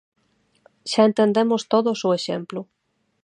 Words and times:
Xa 0.91 1.03
entendemos 1.09 1.61
todos 1.73 1.99
o 2.07 2.09
exemplo. 2.19 2.61